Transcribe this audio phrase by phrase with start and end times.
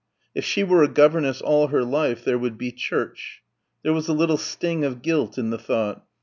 [0.33, 3.43] If she were a governess all her life there would be church.
[3.83, 6.03] There was a little sting of guilt in the thought.